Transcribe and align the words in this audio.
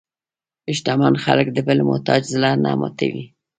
شتمن 0.77 1.13
خلک 1.23 1.47
د 1.53 1.57
بل 1.67 1.79
محتاج 1.89 2.21
زړه 2.33 2.51
نه 2.63 2.71
ماتوي. 2.79 3.25